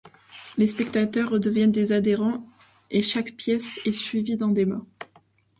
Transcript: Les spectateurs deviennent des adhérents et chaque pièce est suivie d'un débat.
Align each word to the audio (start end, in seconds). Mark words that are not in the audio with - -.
Les 0.57 0.65
spectateurs 0.65 1.39
deviennent 1.39 1.71
des 1.71 1.93
adhérents 1.93 2.43
et 2.89 3.03
chaque 3.03 3.35
pièce 3.35 3.79
est 3.85 3.91
suivie 3.91 4.35
d'un 4.35 4.49
débat. 4.49 4.81